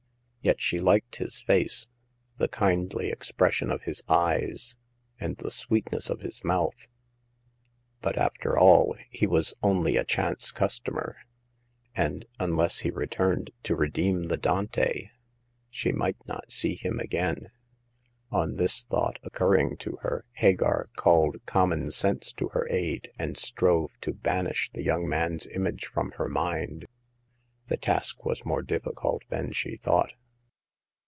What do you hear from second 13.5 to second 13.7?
40 Hagar of the Pawn Shop.